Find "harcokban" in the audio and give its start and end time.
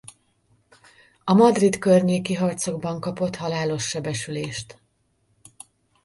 2.33-2.99